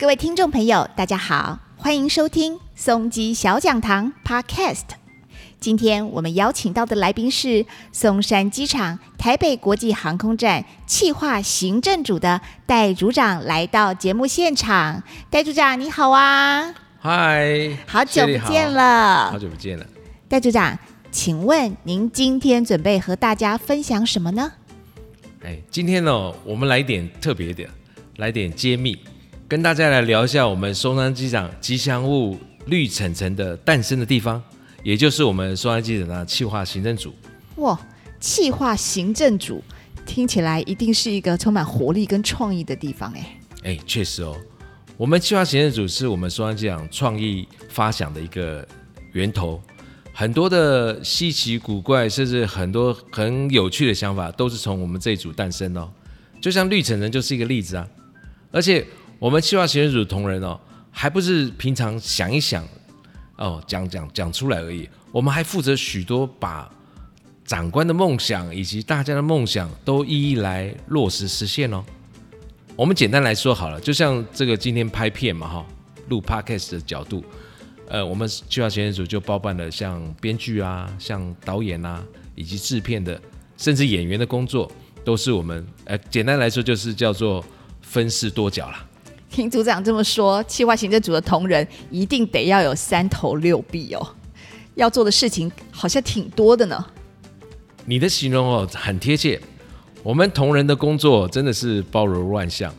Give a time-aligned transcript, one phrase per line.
[0.00, 4.84] 各位听众朋友，大家好，欢迎收听松基小讲堂 Podcast。
[5.58, 15.02] 今天我们邀请到的来宾是松山机场台北国际航空站企划行政组的戴组长，来到节目现场。
[15.30, 19.36] 戴组长你好啊，嗨，好久不见了好。
[19.36, 19.84] 久不见了。
[20.28, 20.78] 戴组长，
[21.10, 24.52] 请问您今天准备和大家分享什么呢？
[25.42, 27.68] 哎，今天呢，我们来点特别的，
[28.18, 28.96] 来点揭秘，
[29.48, 34.42] 跟大家来聊一下我们松山机场吉祥物绿橙橙的诞生的地方，
[34.82, 37.14] 也就是我们松山机场的企划行政组。
[37.56, 37.80] 哇，
[38.20, 39.64] 企划行政组
[40.04, 43.38] 听起来一定是一个充满活力跟创意的地方哎。
[43.62, 44.36] 哎，确实哦，
[44.98, 48.68] 我们企划行政组是我们松山机场创意发想的一个
[49.12, 49.58] 源头，
[50.12, 55.90] 很多的稀奇古怪，甚至很多很有趣的想法，都是从我们这一组诞生哦。
[56.38, 57.88] 就像绿橙人就是一个例子啊，
[58.52, 58.86] 而且
[59.18, 60.58] 我们企划行政组同仁哦，
[60.90, 62.66] 还不是平常想一想
[63.36, 66.70] 哦，讲讲讲出来而已，我们还负责许多把
[67.44, 71.84] 长官的梦想以及大家的梦想都一一来落实实现哦。
[72.76, 75.66] 我们简单来说好了，就像这个今天拍片嘛哈，
[76.08, 77.24] 录 podcast 的角度，
[77.88, 82.00] 呃，我们计划行政组就包办了像编剧啊、像导演啊，
[82.36, 83.20] 以及制片的，
[83.56, 84.70] 甚至演员的工作，
[85.04, 87.44] 都是我们呃，简单来说就是叫做
[87.82, 88.86] 分饰多角啦。
[89.38, 94.04] 听组长这么说，企划行政组的同仁一定得要有三头六臂哦，
[94.74, 96.84] 要做的事情好像挺多的呢。
[97.84, 99.40] 你的形容哦很贴切，
[100.02, 102.74] 我们同仁的工作真的是包罗万象，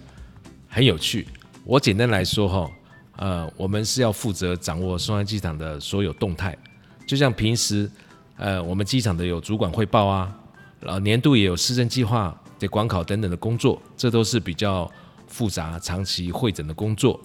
[0.68, 1.26] 很有趣。
[1.64, 2.70] 我简单来说哈，
[3.16, 6.54] 呃，我们是要负责掌握松山机场的所有动态，
[7.08, 7.90] 就像平时
[8.36, 10.30] 呃我们机场的有主管汇报啊，
[10.82, 14.92] 然后年度也有施政计划、的管考等等的工作，这都是比较
[15.30, 17.18] 复杂、长期会诊的工作。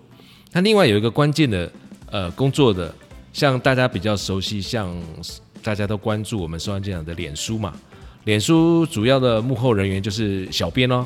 [0.53, 1.73] 那另外有一个关键的
[2.11, 2.95] 呃工作的，
[3.33, 4.95] 像大家比较熟悉，像
[5.61, 7.75] 大家都关注我们收安机场的脸书嘛，
[8.23, 11.05] 脸书主要的幕后人员就是小编哦。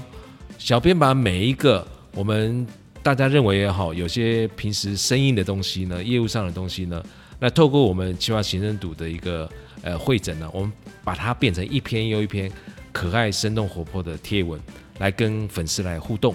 [0.58, 2.66] 小编把每一个我们
[3.02, 7.02] 大家认为也好，有些平时生硬的东西呢，业务上的东西呢，
[7.38, 9.48] 那透过我们企划行政组的一个
[9.82, 10.72] 呃会诊呢，我们
[11.04, 12.50] 把它变成一篇又一篇
[12.92, 14.60] 可爱、生动、活泼的贴文，
[14.98, 16.34] 来跟粉丝来互动。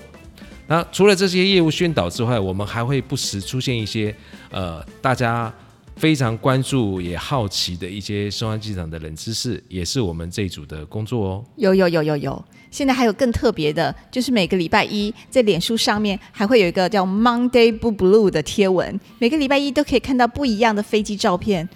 [0.67, 4.15] 那除了这些业务宣导之外，我们还会不时出现一些
[4.49, 5.53] 呃大家
[5.95, 11.45] 非常关注也好奇的一些松安机场的冷知识，也是我们这一组的工作哦。
[11.57, 21.67] 有有有有有，现在还有更特别的，就是每个礼拜一在脸书上面还会有一个叫 Monday Blue Blue 的贴文，每个礼拜一都可以看到不一样的飞机照片，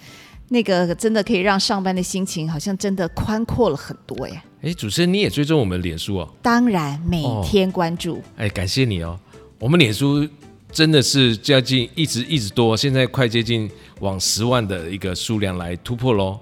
[0.48, 4.42] 那个真的可以让上班的心情好像真的宽阔了很多耶。
[4.62, 6.28] 哎，主持人你也追踪我们脸书哦？
[6.42, 9.18] 当然每天关注，哎，感谢你哦。
[9.58, 10.26] 我们脸书
[10.72, 13.70] 真的是接近一直一直多，现在快接近
[14.00, 16.38] 往十万的一个数量来突破喽。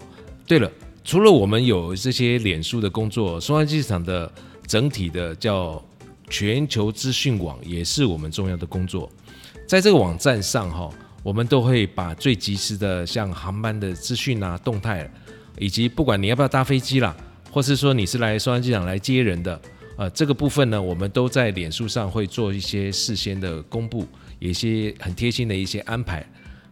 [0.47, 0.71] 对了，
[1.05, 4.31] 除了我们有这些脸书的工作，松山机场的
[4.67, 5.83] 整体的叫
[6.31, 9.11] 全球资讯网也是我们重要的工作。
[9.67, 10.89] 在这个网站上哈，
[11.27, 15.11] 我们都会把最及时的像航班的资讯啊、动态，
[15.59, 17.17] 以及不管你要不要搭飞机啦，
[17.51, 19.61] 或是说你是来松山机场来接人的。
[19.97, 24.07] 呃，这个部分呢，我们都在脸书上会做一些事先的公布，
[24.39, 26.25] 有一些很贴心的一些安排。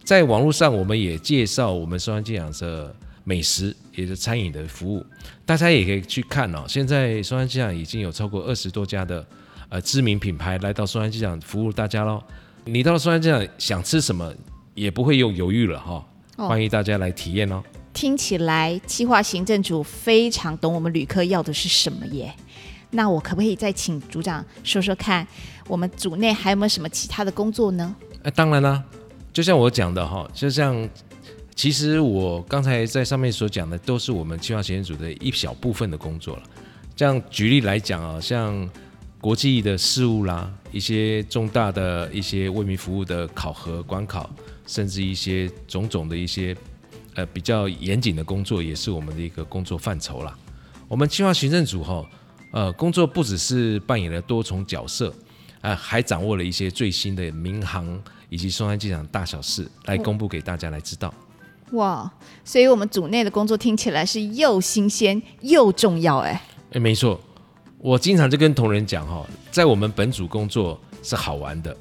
[0.05, 2.95] 在网络上，我们也介绍我们松山机场的
[3.25, 5.05] 美食，也是餐饮的服务，
[5.45, 6.63] 大家也可以去看哦。
[6.65, 9.27] 现在松山机场已经有超过二十多家的
[9.67, 12.23] 呃知名品牌来到松山机场服务大家喽。
[12.67, 14.33] 你到了松山机场想吃什么，
[14.73, 16.03] 也不会用犹豫了哈、
[16.37, 17.63] 哦欢迎大家来体验哦。
[17.93, 22.33] 听起来计划行政组非常懂我们旅客要的是什么耶。
[22.89, 25.25] 那我可不可以再请组长说说看，
[25.67, 27.95] 我们组内还有没有什么其他的工作呢？
[28.23, 28.83] 哎，当然啦，
[29.31, 30.89] 就像我讲的哈，就像
[31.53, 36.43] 其实我刚才在上面所讲的，都是我们计划行政组的一小部分的工作了。
[36.95, 38.67] 这样举例来讲啊，像
[39.21, 44.29] 国际的事务啦，一些重大的一些为民服务的考核、关考，
[44.67, 46.55] 甚至一些种种的一些
[47.15, 50.37] 呃比较严谨的工作，也是我们的一个工作范畴啦。
[50.87, 52.05] 我们计划行政组哈，
[52.51, 55.11] 呃，工作不只是扮演了多重角色，
[55.61, 61.11] 啊、还掌握了一些最新的民航以及松山机场大小事，来公布给大家来知道。
[61.71, 62.11] 哇，
[62.43, 66.39] 所以我们组内的工作听起来是又新鲜又重要哎。
[66.73, 67.19] 哎，没错，
[67.85, 71.77] 我经常就跟同仁讲哈，在我们本组工作是好玩的，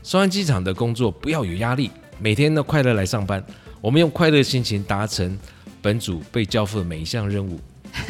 [0.00, 3.44] 双安机场的工作不要有压力，每天都快乐来上班，
[3.80, 5.36] 我们用快乐心情达成
[5.82, 7.58] 本组被交付的每一项任务。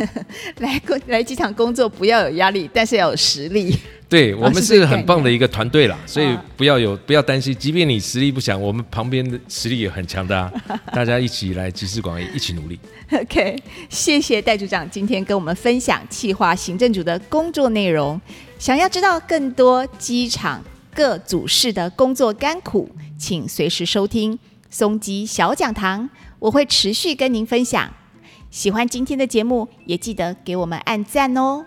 [0.59, 3.77] 来工来机场工作不要有压力，但是要有实力。
[4.09, 10.53] 对 我们是很棒的一个团队啦，所以啊不要有不要担心，即便你实力不强，我们旁边的实力也很强的啊，
[10.93, 12.79] 大家一起来集思广益，一起努力。
[13.13, 13.57] OK，
[13.89, 18.21] 谢谢戴组长今天跟我们分享企划行政组的工作内容。
[18.59, 20.63] 想要知道更多机场
[20.93, 24.37] 各组室的工作甘苦，请随时收听
[24.71, 26.11] 松鸡小讲堂，
[26.41, 27.89] 我会持续跟您分享。
[28.51, 31.65] 喜欢今天的节目，也记得给我们按赞哦。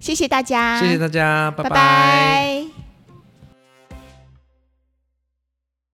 [0.00, 1.70] 谢谢大家，谢谢大家，拜拜。
[1.70, 2.53] 拜